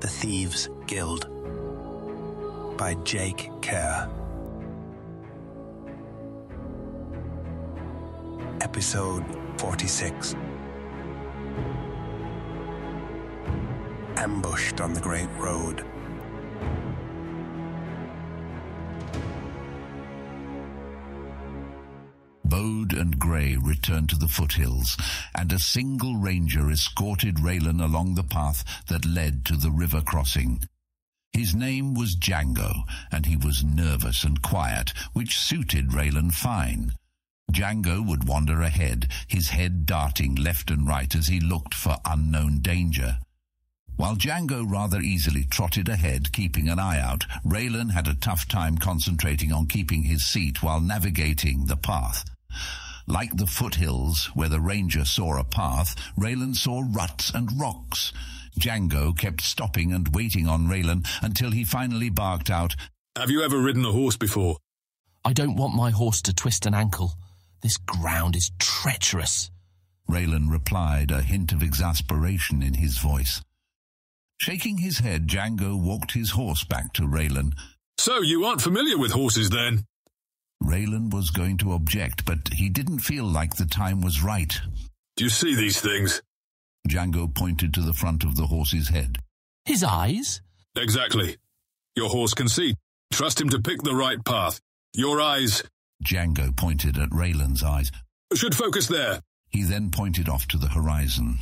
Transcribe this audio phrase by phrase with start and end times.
[0.00, 1.26] The Thieves Guild
[2.76, 4.08] by Jake Kerr.
[8.60, 9.24] Episode
[9.58, 10.36] 46
[14.16, 15.84] Ambushed on the Great Road.
[22.48, 24.96] Bode and Grey returned to the foothills,
[25.34, 30.66] and a single ranger escorted Ralan along the path that led to the river crossing.
[31.32, 36.94] His name was Django, and he was nervous and quiet, which suited Ralan fine.
[37.52, 42.60] Django would wander ahead, his head darting left and right as he looked for unknown
[42.60, 43.18] danger.
[43.96, 48.78] While Django rather easily trotted ahead, keeping an eye out, Ralan had a tough time
[48.78, 52.24] concentrating on keeping his seat while navigating the path.
[53.06, 58.12] Like the foothills, where the ranger saw a path, Ralan saw ruts and rocks.
[58.60, 62.76] Django kept stopping and waiting on Ralan until he finally barked out,
[63.16, 64.58] Have you ever ridden a horse before?
[65.24, 67.14] I don't want my horse to twist an ankle.
[67.62, 69.50] This ground is treacherous.
[70.08, 73.42] Ralan replied, a hint of exasperation in his voice.
[74.38, 77.52] Shaking his head, Django walked his horse back to Ralan.
[77.98, 79.84] So you aren't familiar with horses then?
[80.62, 84.60] Ralan was going to object, but he didn't feel like the time was right.
[85.16, 86.22] Do you see these things?
[86.88, 89.18] Django pointed to the front of the horse's head.
[89.64, 90.40] His eyes?
[90.76, 91.36] Exactly.
[91.96, 92.74] Your horse can see.
[93.12, 94.60] Trust him to pick the right path.
[94.94, 95.62] Your eyes
[96.04, 97.90] Django pointed at Ralan's eyes.
[98.34, 99.20] should focus there.
[99.50, 101.38] He then pointed off to the horizon.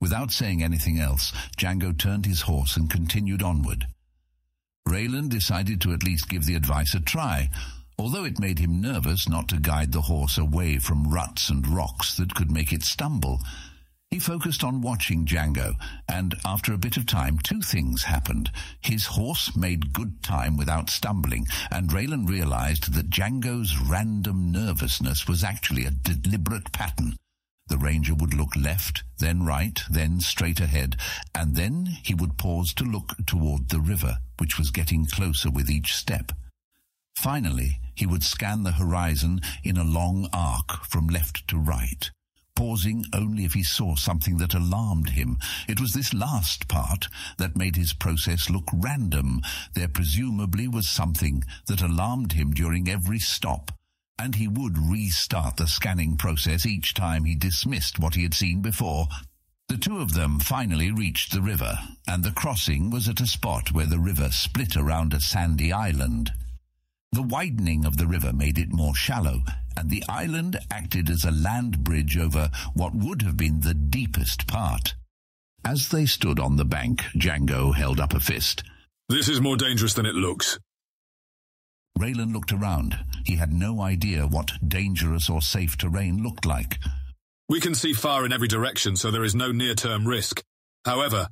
[0.00, 3.86] Without saying anything else, Django turned his horse and continued onward.
[4.86, 7.48] Ralan decided to at least give the advice a try,
[7.98, 12.16] although it made him nervous not to guide the horse away from ruts and rocks
[12.16, 13.40] that could make it stumble.
[14.10, 15.74] He focused on watching Django,
[16.08, 18.50] and after a bit of time, two things happened.
[18.80, 25.42] His horse made good time without stumbling, and Ralan realized that Django's random nervousness was
[25.42, 27.16] actually a deliberate pattern.
[27.68, 30.96] The ranger would look left, then right, then straight ahead,
[31.34, 35.68] and then he would pause to look toward the river, which was getting closer with
[35.68, 36.30] each step.
[37.16, 42.10] Finally, he would scan the horizon in a long arc from left to right,
[42.54, 45.38] pausing only if he saw something that alarmed him.
[45.66, 47.08] It was this last part
[47.38, 49.40] that made his process look random.
[49.74, 53.72] There presumably was something that alarmed him during every stop,
[54.18, 58.60] and he would restart the scanning process each time he dismissed what he had seen
[58.60, 59.08] before.
[59.68, 63.72] The two of them finally reached the river, and the crossing was at a spot
[63.72, 66.32] where the river split around a sandy island.
[67.16, 69.40] The widening of the river made it more shallow,
[69.74, 74.46] and the island acted as a land bridge over what would have been the deepest
[74.46, 74.94] part.
[75.64, 78.64] As they stood on the bank, Django held up a fist.
[79.08, 80.58] This is more dangerous than it looks.
[81.98, 82.98] Ralan looked around.
[83.24, 86.76] He had no idea what dangerous or safe terrain looked like.
[87.48, 90.44] We can see far in every direction, so there is no near-term risk.
[90.84, 91.28] However,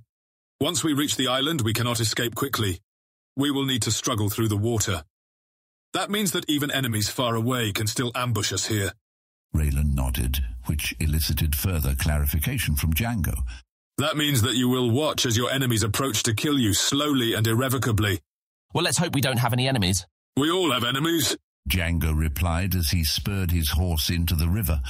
[0.63, 2.81] once we reach the island, we cannot escape quickly.
[3.37, 5.05] We will need to struggle through the water.
[5.95, 8.93] That means that even enemies far away can still ambush us here.
[9.55, 13.35] Ralan nodded, which elicited further clarification from Django.
[13.99, 17.47] That means that you will watch as your enemies approach to kill you slowly and
[17.47, 18.19] irrevocably.
[18.75, 20.05] Well, let's hope we don't have any enemies.
[20.37, 21.37] We all have enemies.
[21.71, 24.83] Django replied as he spurred his horse into the river.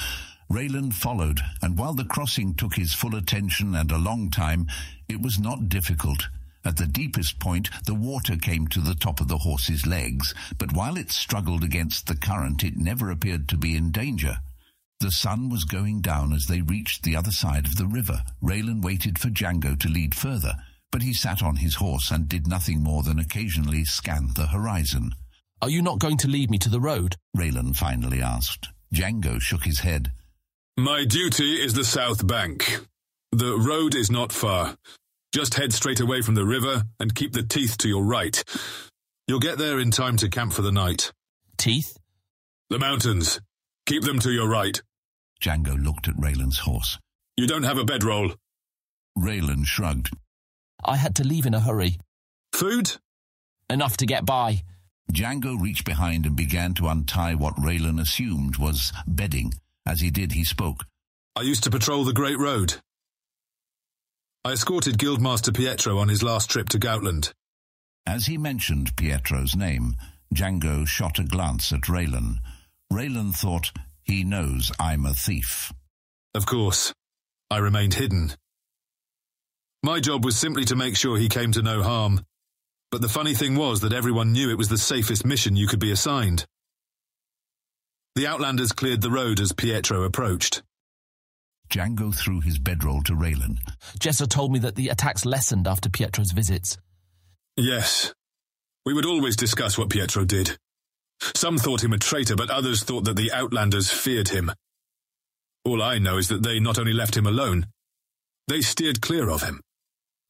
[0.50, 4.68] Ralan followed, and while the crossing took his full attention and a long time,
[5.06, 6.28] it was not difficult.
[6.64, 10.72] At the deepest point, the water came to the top of the horse's legs, but
[10.72, 14.38] while it struggled against the current, it never appeared to be in danger.
[15.00, 18.22] The sun was going down as they reached the other side of the river.
[18.42, 20.54] Ralan waited for Django to lead further,
[20.90, 25.14] but he sat on his horse and did nothing more than occasionally scan the horizon.
[25.60, 27.16] Are you not going to lead me to the road?
[27.36, 28.68] Ralan finally asked.
[28.94, 30.12] Django shook his head.
[30.78, 32.80] My duty is the south bank.
[33.32, 34.76] The road is not far.
[35.34, 38.44] Just head straight away from the river and keep the teeth to your right.
[39.26, 41.10] You'll get there in time to camp for the night.
[41.58, 41.98] Teeth?
[42.70, 43.40] The mountains.
[43.84, 44.80] Keep them to your right.
[45.42, 47.00] Django looked at Ralan's horse.
[47.36, 48.30] You don't have a bedroll.
[49.18, 50.10] Ralan shrugged.
[50.84, 51.98] I had to leave in a hurry.
[52.52, 52.92] Food?
[53.68, 54.62] Enough to get by.
[55.12, 59.54] Django reached behind and began to untie what Ralan assumed was bedding.
[59.84, 60.84] As he did, he spoke.
[61.34, 62.76] I used to patrol the Great Road.
[64.46, 67.32] I escorted Guildmaster Pietro on his last trip to Goutland.
[68.04, 69.96] As he mentioned Pietro's name,
[70.34, 72.40] Django shot a glance at Ralan.
[72.92, 75.72] Ralan thought, he knows I'm a thief.
[76.34, 76.92] Of course,
[77.50, 78.32] I remained hidden.
[79.82, 82.20] My job was simply to make sure he came to no harm.
[82.90, 85.80] But the funny thing was that everyone knew it was the safest mission you could
[85.80, 86.44] be assigned.
[88.14, 90.62] The Outlanders cleared the road as Pietro approached.
[91.74, 93.58] Django threw his bedroll to Ralan.
[93.98, 96.78] Jessa told me that the attacks lessened after Pietro's visits.
[97.56, 98.14] Yes.
[98.86, 100.56] We would always discuss what Pietro did.
[101.34, 104.52] Some thought him a traitor, but others thought that the Outlanders feared him.
[105.64, 107.66] All I know is that they not only left him alone,
[108.46, 109.60] they steered clear of him.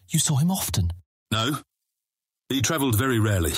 [0.09, 0.93] You saw him often?
[1.31, 1.59] No.
[2.49, 3.53] He travelled very rarely.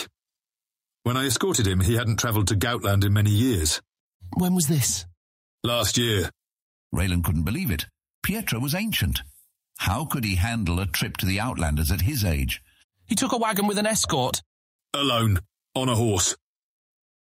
[1.05, 3.81] When I escorted him, he hadn't travelled to Goutland in many years.
[4.37, 5.07] When was this?
[5.63, 6.31] Last year.
[6.95, 7.87] Ralan couldn't believe it.
[8.23, 9.23] Pietro was ancient.
[9.79, 12.63] How could he handle a trip to the Outlanders at his age?
[13.07, 14.43] He took a wagon with an escort.
[14.95, 15.41] Alone.
[15.75, 16.37] On a horse.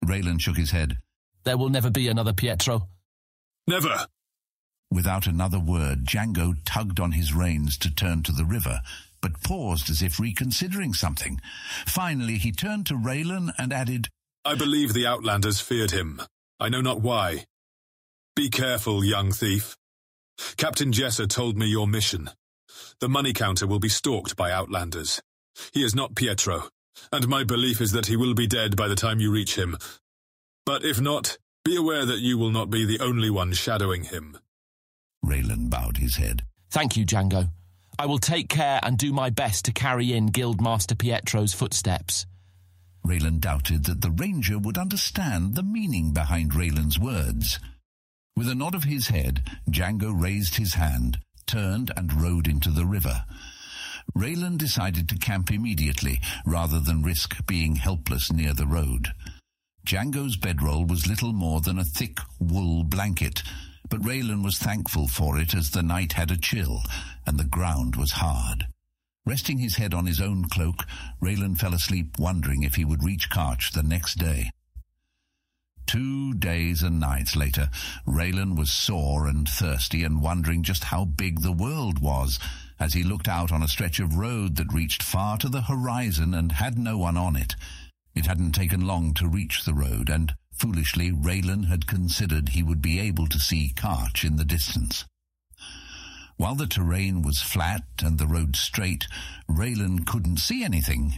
[0.04, 0.98] Ralan shook his head.
[1.44, 2.88] There will never be another Pietro.
[3.66, 4.06] Never.
[4.90, 8.80] Without another word, Django tugged on his reins to turn to the river,
[9.20, 11.40] but paused as if reconsidering something.
[11.86, 14.08] Finally, he turned to Ralan and added,
[14.44, 16.22] I believe the Outlanders feared him.
[16.58, 17.44] I know not why.
[18.36, 19.76] Be careful, young thief.
[20.56, 22.30] Captain Jessa told me your mission.
[23.00, 25.20] The money counter will be stalked by Outlanders.
[25.72, 26.68] He is not Pietro,
[27.12, 29.76] and my belief is that he will be dead by the time you reach him.
[30.64, 34.38] But if not, be aware that you will not be the only one shadowing him.
[35.24, 36.44] Ralan bowed his head.
[36.70, 37.50] Thank you, Django.
[37.98, 42.24] I will take care and do my best to carry in Guildmaster Pietro's footsteps.
[43.06, 47.58] Ralan doubted that the ranger would understand the meaning behind Ralan's words.
[48.40, 52.86] With a nod of his head, Django raised his hand, turned and rode into the
[52.86, 53.26] river.
[54.16, 59.08] Ralan decided to camp immediately, rather than risk being helpless near the road.
[59.86, 63.42] Django's bedroll was little more than a thick wool blanket,
[63.90, 66.82] but Ralan was thankful for it as the night had a chill,
[67.26, 68.68] and the ground was hard.
[69.26, 70.86] Resting his head on his own cloak,
[71.20, 74.50] Ralan fell asleep wondering if he would reach Karch the next day.
[75.90, 77.68] Two days and nights later,
[78.06, 82.38] Ralan was sore and thirsty and wondering just how big the world was
[82.78, 86.32] as he looked out on a stretch of road that reached far to the horizon
[86.32, 87.56] and had no one on it.
[88.14, 92.80] It hadn't taken long to reach the road, and foolishly Ralan had considered he would
[92.80, 95.06] be able to see Karch in the distance.
[96.36, 99.08] While the terrain was flat and the road straight,
[99.48, 101.14] Ralan couldn't see anything.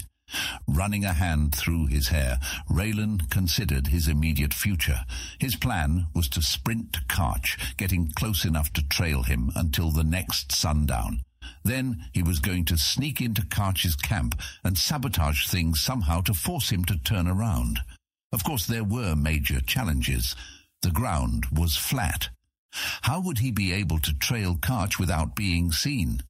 [0.66, 2.38] Running a hand through his hair,
[2.70, 5.04] Ralan considered his immediate future.
[5.38, 10.04] His plan was to sprint to Karch, getting close enough to trail him until the
[10.04, 11.20] next sundown.
[11.64, 16.70] Then he was going to sneak into Karch's camp and sabotage things somehow to force
[16.70, 17.80] him to turn around.
[18.32, 20.34] Of course, there were major challenges.
[20.80, 22.30] The ground was flat.
[23.02, 26.22] How would he be able to trail Karch without being seen?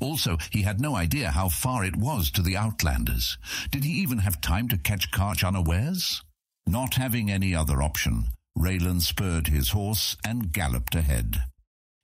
[0.00, 3.38] Also, he had no idea how far it was to the Outlanders.
[3.70, 6.22] Did he even have time to catch Karch unawares?
[6.66, 8.26] Not having any other option,
[8.56, 11.44] Ralan spurred his horse and galloped ahead.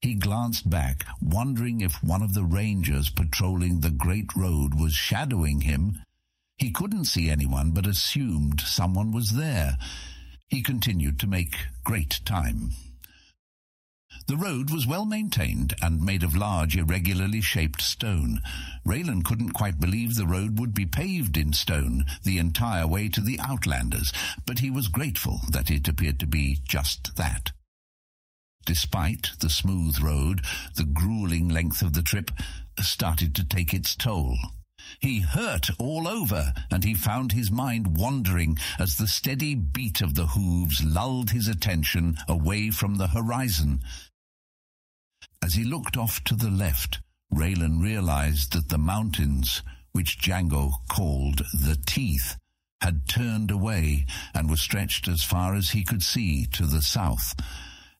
[0.01, 5.63] He glanced back, wondering if one of the rangers patrolling the great road was shadowing
[5.63, 6.03] him.
[6.59, 9.77] He couldn't see anyone, but assumed someone was there.
[10.49, 12.73] He continued to make great time.
[14.27, 18.41] The road was well maintained and made of large, irregularly shaped stone.
[18.87, 23.21] Ralan couldn't quite believe the road would be paved in stone the entire way to
[23.21, 24.13] the Outlanders,
[24.47, 27.53] but he was grateful that it appeared to be just that.
[28.65, 30.43] Despite the smooth road,
[30.75, 32.31] the grueling length of the trip
[32.81, 34.39] started to take its toll.
[35.01, 40.15] He hurt all over, and he found his mind wandering as the steady beat of
[40.15, 43.83] the hooves lulled his attention away from the horizon.
[45.43, 47.01] As he looked off to the left,
[47.33, 52.37] Ralan realized that the mountains, which Django called the Teeth,
[52.81, 57.35] had turned away and were stretched as far as he could see to the south.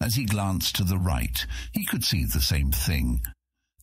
[0.01, 3.23] As he glanced to the right, he could see the same thing.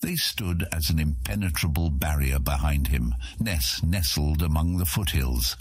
[0.01, 5.55] They stood as an impenetrable barrier behind him, Ness nestled among the foothills.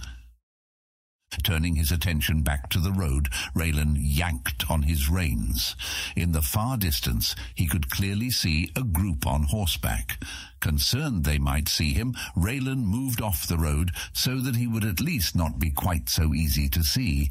[1.45, 5.77] Turning his attention back to the road, Ralan yanked on his reins.
[6.17, 10.23] In the far distance, he could clearly see a group on horseback.
[10.59, 15.01] Concerned they might see him, Ralan moved off the road so that he would at
[15.01, 17.31] least not be quite so easy to see.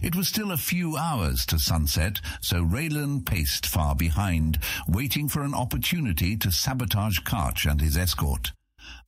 [0.00, 5.42] It was still a few hours to sunset, so Ralan paced far behind, waiting for
[5.42, 8.52] an opportunity to sabotage Karch and his escort.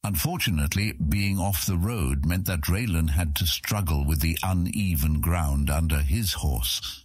[0.03, 5.71] Unfortunately, being off the road meant that Ralan had to struggle with the uneven ground
[5.71, 7.05] under his horse.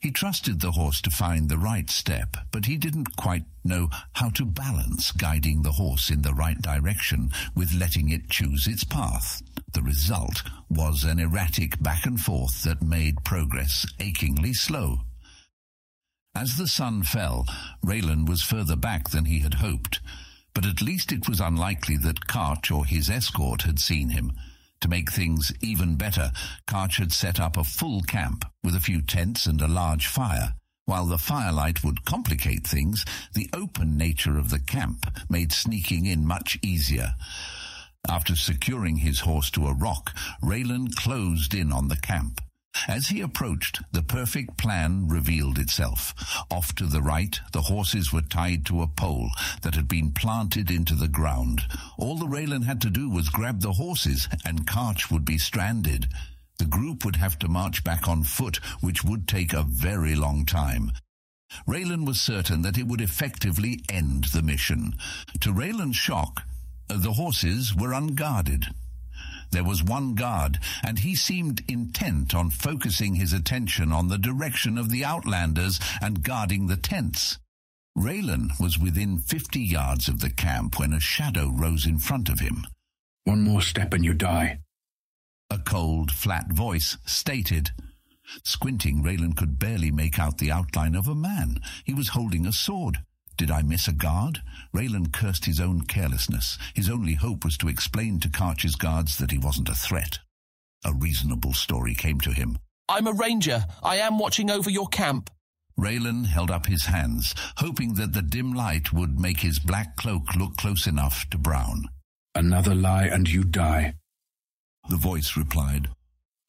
[0.00, 4.30] He trusted the horse to find the right step, but he didn't quite know how
[4.30, 9.42] to balance guiding the horse in the right direction with letting it choose its path.
[9.72, 15.00] The result was an erratic back and forth that made progress achingly slow.
[16.34, 17.46] As the sun fell,
[17.84, 20.00] Ralan was further back than he had hoped,
[20.52, 24.32] but at least it was unlikely that Karch or his escort had seen him.
[24.84, 26.30] To make things even better,
[26.66, 30.56] Karch had set up a full camp with a few tents and a large fire.
[30.84, 36.26] While the firelight would complicate things, the open nature of the camp made sneaking in
[36.26, 37.14] much easier.
[38.06, 42.42] After securing his horse to a rock, Ralan closed in on the camp.
[42.88, 46.12] As he approached, the perfect plan revealed itself.
[46.50, 49.30] Off to the right, the horses were tied to a pole
[49.62, 51.62] that had been planted into the ground.
[51.98, 56.08] All the Ralan had to do was grab the horses, and Karch would be stranded.
[56.58, 60.44] The group would have to march back on foot, which would take a very long
[60.44, 60.92] time.
[61.66, 64.94] Ralan was certain that it would effectively end the mission.
[65.40, 66.42] To Ralan's shock,
[66.90, 68.66] uh, the horses were unguarded.
[69.54, 74.76] There was one guard, and he seemed intent on focusing his attention on the direction
[74.76, 77.38] of the Outlanders and guarding the tents.
[77.96, 82.40] Ralan was within fifty yards of the camp when a shadow rose in front of
[82.40, 82.66] him.
[83.22, 84.58] One more step and you die.
[85.50, 87.70] A cold, flat voice stated.
[88.42, 91.60] Squinting, Ralan could barely make out the outline of a man.
[91.84, 93.04] He was holding a sword.
[93.36, 94.42] Did I miss a guard?
[94.74, 96.56] Ralan cursed his own carelessness.
[96.74, 100.18] His only hope was to explain to Karch's guards that he wasn't a threat.
[100.84, 102.58] A reasonable story came to him.
[102.88, 103.64] I'm a ranger.
[103.82, 105.30] I am watching over your camp.
[105.78, 110.34] Ralan held up his hands, hoping that the dim light would make his black cloak
[110.36, 111.88] look close enough to Brown.
[112.34, 113.94] Another lie and you die.
[114.88, 115.88] The voice replied.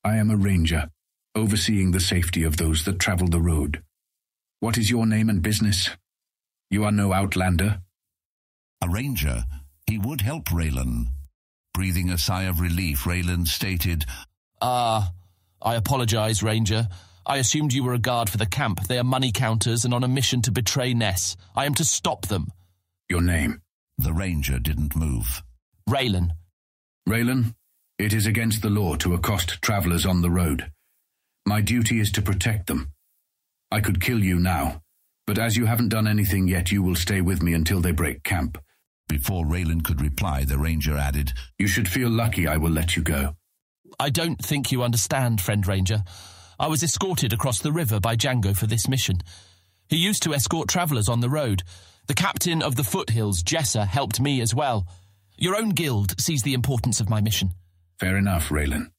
[0.03, 0.89] I am a ranger,
[1.33, 3.81] overseeing the safety of those that travel the road.
[4.59, 5.89] What is your name and business?
[6.75, 7.79] You are no outlander.
[8.81, 9.45] A ranger.
[9.87, 11.05] He would help Ralan.
[11.73, 14.03] Breathing a sigh of relief, Ralan stated,
[14.61, 15.11] Ah, uh,
[15.65, 16.89] I apologize, Ranger.
[17.25, 18.89] I assumed you were a guard for the camp.
[18.89, 21.37] They are money counters and on a mission to betray Ness.
[21.55, 22.51] I am to stop them.
[23.07, 23.61] Your name?
[23.97, 25.43] The ranger didn't move.
[25.89, 26.31] Ralan.
[27.07, 27.55] Ralan,
[27.97, 30.69] it is against the law to accost travelers on the road.
[31.45, 32.91] My duty is to protect them.
[33.71, 34.81] I could kill you now,
[35.27, 38.23] but as you haven't done anything yet, you will stay with me until they break
[38.23, 38.57] camp.
[39.07, 43.03] Before Ralan could reply, the ranger added, You should feel lucky I will let you
[43.03, 43.35] go.
[43.99, 46.03] I don't think you understand, friend ranger.
[46.59, 49.17] I was escorted across the river by Django for this mission.
[49.89, 51.63] He used to escort travellers on the road.
[52.07, 54.87] The captain of the foothills, Jessa, helped me as well.
[55.37, 57.51] Your own guild sees the importance of my mission.
[57.99, 58.91] Fair enough, Ralan.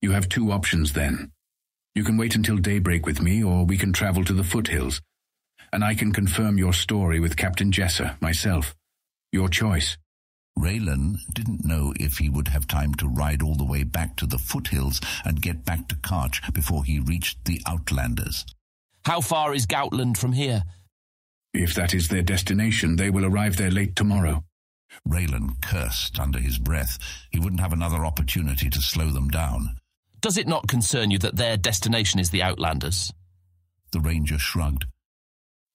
[0.00, 1.32] You have two options then.
[1.94, 5.00] You can wait until daybreak with me, or we can travel to the foothills
[5.76, 8.74] and I can confirm your story with Captain Jessa myself.
[9.30, 9.98] Your choice.
[10.58, 14.26] Ralan didn't know if he would have time to ride all the way back to
[14.26, 18.46] the foothills and get back to Karch before he reached the Outlanders.
[19.04, 20.62] How far is Goutland from here?
[21.52, 24.44] If that is their destination, they will arrive there late tomorrow.
[25.06, 26.96] Ralan cursed under his breath.
[27.30, 29.76] He wouldn't have another opportunity to slow them down.
[30.22, 33.12] Does it not concern you that their destination is the Outlanders?
[33.92, 34.86] The ranger shrugged.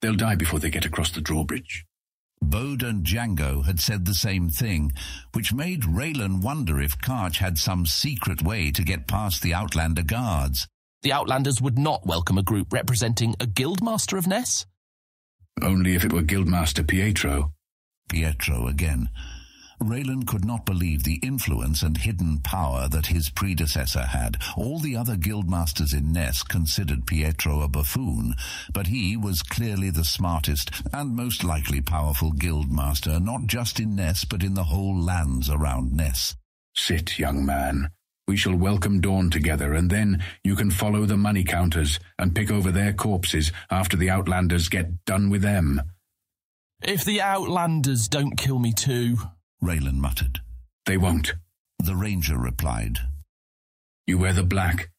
[0.02, 1.86] They'll die before they get across the drawbridge.
[2.42, 4.94] Bode and Django had said the same thing,
[5.34, 10.04] which made Ralan wonder if Karch had some secret way to get past the Outlander
[10.04, 10.68] guards.
[11.04, 14.66] The Outlanders would not welcome a group representing a Guildmaster of Ness?
[15.62, 17.54] Only if it were Guildmaster Pietro.
[18.10, 19.10] Pietro again.
[19.82, 24.38] Ralan could not believe the influence and hidden power that his predecessor had.
[24.56, 28.36] All the other guildmasters in Ness considered Pietro a buffoon,
[28.74, 34.24] but he was clearly the smartest and most likely powerful guildmaster, not just in Ness,
[34.24, 36.36] but in the whole lands around Ness.
[36.76, 37.90] Sit, young man.
[38.28, 42.52] We shall welcome dawn together, and then you can follow the money counters and pick
[42.52, 45.82] over their corpses after the Outlanders get done with them.
[46.84, 49.18] If the Outlanders don't kill me too,
[49.64, 50.40] Ralan muttered.
[50.86, 51.34] They won't.
[51.80, 53.00] The ranger replied.
[54.08, 54.90] You wear the black,